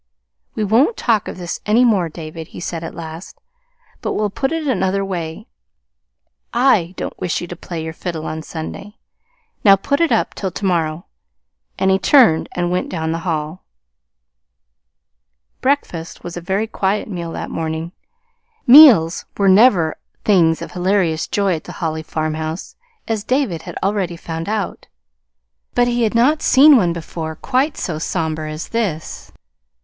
"We 0.55 0.63
won't 0.63 0.97
talk 0.97 1.27
of 1.27 1.37
this 1.37 1.59
any 1.67 1.85
more, 1.85 2.09
David," 2.09 2.47
he 2.47 2.59
said 2.59 2.83
at 2.83 2.95
last; 2.95 3.37
"but 4.01 4.13
we'll 4.13 4.31
put 4.31 4.51
it 4.51 4.65
another 4.65 5.05
way 5.05 5.45
I 6.51 6.95
don't 6.97 7.15
wish 7.19 7.39
you 7.39 7.45
to 7.45 7.55
play 7.55 7.83
your 7.83 7.93
fiddle 7.93 8.25
on 8.25 8.41
Sunday. 8.41 8.95
Now, 9.63 9.75
put 9.75 10.01
it 10.01 10.11
up 10.11 10.33
till 10.33 10.49
to 10.49 10.65
morrow." 10.65 11.05
And 11.77 11.91
he 11.91 11.99
turned 11.99 12.49
and 12.53 12.71
went 12.71 12.89
down 12.89 13.11
the 13.11 13.19
hall. 13.29 13.63
Breakfast 15.61 16.23
was 16.23 16.35
a 16.35 16.41
very 16.41 16.65
quiet 16.65 17.07
meal 17.07 17.31
that 17.33 17.51
morning. 17.51 17.91
Meals 18.65 19.25
were 19.37 19.49
never 19.49 19.97
things 20.25 20.63
of 20.63 20.71
hilarious 20.71 21.27
joy 21.27 21.55
at 21.57 21.65
the 21.65 21.73
Holly 21.73 22.01
farmhouse, 22.01 22.75
as 23.07 23.23
David 23.23 23.61
had 23.61 23.77
already 23.83 24.17
found 24.17 24.49
out; 24.49 24.87
but 25.75 25.87
he 25.87 26.01
had 26.01 26.15
not 26.15 26.41
seen 26.41 26.75
one 26.75 26.91
before 26.91 27.35
quite 27.35 27.77
so 27.77 27.99
somber 27.99 28.47
as 28.47 28.69
this. 28.69 29.31